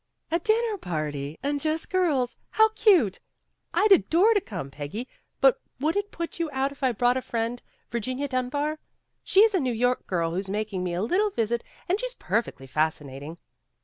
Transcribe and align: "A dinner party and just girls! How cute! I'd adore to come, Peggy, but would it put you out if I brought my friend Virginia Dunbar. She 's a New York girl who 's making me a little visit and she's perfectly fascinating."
"A 0.31 0.39
dinner 0.39 0.79
party 0.79 1.37
and 1.43 1.61
just 1.61 1.91
girls! 1.91 2.35
How 2.49 2.69
cute! 2.69 3.19
I'd 3.71 3.91
adore 3.91 4.33
to 4.33 4.41
come, 4.41 4.71
Peggy, 4.71 5.07
but 5.41 5.61
would 5.79 5.95
it 5.95 6.09
put 6.09 6.39
you 6.39 6.49
out 6.51 6.71
if 6.71 6.81
I 6.81 6.91
brought 6.91 7.17
my 7.17 7.21
friend 7.21 7.61
Virginia 7.91 8.27
Dunbar. 8.27 8.79
She 9.23 9.45
's 9.45 9.53
a 9.53 9.59
New 9.59 9.71
York 9.73 10.07
girl 10.07 10.31
who 10.31 10.41
's 10.41 10.49
making 10.49 10.83
me 10.83 10.95
a 10.95 11.03
little 11.03 11.29
visit 11.29 11.63
and 11.87 11.99
she's 11.99 12.15
perfectly 12.15 12.65
fascinating." 12.65 13.37